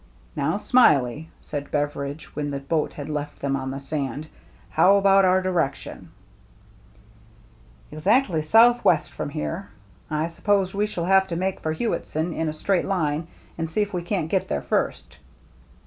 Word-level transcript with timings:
"Now, 0.35 0.57
Smiley," 0.57 1.29
said 1.43 1.69
Beveridge, 1.69 2.35
when 2.35 2.49
the 2.49 2.57
boat 2.59 2.93
had 2.93 3.07
left 3.07 3.39
them 3.39 3.55
on 3.55 3.69
the 3.69 3.79
sand," 3.79 4.25
how 4.79 4.95
about 4.95 5.25
our 5.25 5.43
direction?"" 5.43 6.09
Exactly 7.91 8.41
southwest 8.41 9.11
from 9.11 9.29
here. 9.29 9.69
I 10.09 10.25
suppose 10.25 10.73
we 10.73 10.87
shall 10.87 11.05
have 11.05 11.27
to 11.27 11.35
make 11.35 11.59
for 11.59 11.75
Hewittson 11.75 12.33
in 12.33 12.49
a 12.49 12.51
straight 12.53 12.85
line, 12.85 13.27
and 13.59 13.69
see 13.69 13.83
if 13.83 13.93
we 13.93 14.01
can't 14.01 14.29
get 14.31 14.47
there 14.47 14.63
first.' 14.63 15.17